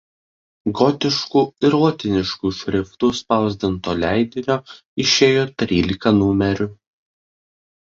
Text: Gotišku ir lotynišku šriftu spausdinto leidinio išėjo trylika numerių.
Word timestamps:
Gotišku 0.77 1.43
ir 1.69 1.75
lotynišku 1.81 2.51
šriftu 2.61 3.11
spausdinto 3.21 3.95
leidinio 4.01 4.57
išėjo 5.07 5.47
trylika 5.63 6.17
numerių. 6.25 6.71